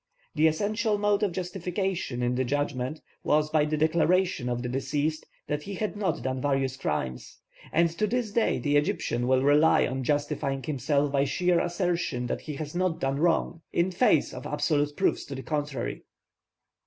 The 0.33 0.47
essential 0.47 0.97
mode 0.97 1.21
of 1.21 1.31
justification 1.31 2.23
in 2.23 2.33
the 2.33 2.43
judgment 2.43 3.01
was 3.23 3.51
by 3.51 3.65
the 3.65 3.77
declaration 3.77 4.49
of 4.49 4.63
the 4.63 4.67
deceased 4.67 5.27
that 5.45 5.61
he 5.61 5.75
had 5.75 5.95
not 5.95 6.23
done 6.23 6.41
various 6.41 6.75
crimes; 6.75 7.37
and 7.71 7.87
to 7.99 8.07
this 8.07 8.31
day 8.31 8.57
the 8.57 8.77
Egyptian 8.77 9.27
will 9.27 9.43
rely 9.43 9.85
on 9.85 10.03
justifying 10.03 10.63
himself 10.63 11.11
by 11.11 11.25
sheer 11.25 11.59
assertion 11.59 12.25
that 12.25 12.41
he 12.41 12.55
has 12.55 12.73
not 12.73 12.99
done 12.99 13.19
wrong, 13.19 13.61
in 13.71 13.91
face 13.91 14.33
of 14.33 14.47
absolute 14.47 14.97
proofs 14.97 15.23
to 15.25 15.35
the 15.35 15.43
contrary. 15.43 16.01